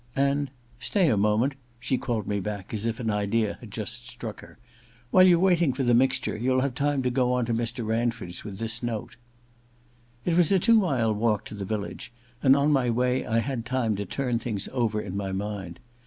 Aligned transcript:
* 0.07 0.15
And— 0.29 0.49
stay 0.89 1.09
a 1.11 1.15
moment 1.15 1.53
'—she 1.79 1.99
called 1.99 2.25
me 2.25 2.39
back 2.39 2.73
as 2.73 2.87
if 2.87 2.99
an 2.99 3.11
idea 3.11 3.57
had 3.59 3.69
just 3.69 4.07
struck 4.07 4.41
her 4.41 4.57
—•while 5.11 5.27
you're 5.27 5.37
waiting 5.37 5.73
for 5.73 5.83
the 5.83 5.93
mixture, 5.93 6.35
you'U 6.35 6.61
have 6.61 6.73
time 6.73 7.03
to 7.03 7.11
go 7.11 7.33
on 7.33 7.45
to 7.45 7.53
Mr. 7.53 7.85
Ranford's 7.85 8.43
with 8.43 8.57
this 8.57 8.81
note.' 8.81 9.17
It 10.25 10.35
was 10.35 10.51
a 10.51 10.57
two 10.57 10.79
mile 10.79 11.13
walk 11.13 11.45
to 11.45 11.53
the 11.53 11.65
village, 11.65 12.11
and 12.41 12.55
on 12.55 12.71
my 12.71 12.89
way 12.89 13.27
I 13.27 13.41
had 13.41 13.63
time 13.63 13.95
to 13.97 14.05
turn 14.07 14.39
things 14.39 14.67
over 14.73 14.99
in 14.99 15.15
my 15.15 15.31
mind. 15.31 15.79